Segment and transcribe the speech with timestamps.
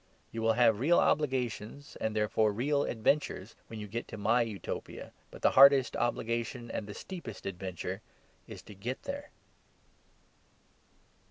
[0.31, 5.11] "You will have real obligations, and therefore real adventures when you get to my Utopia.
[5.29, 8.01] But the hardest obligation and the steepest adventure
[8.47, 9.29] is to get there."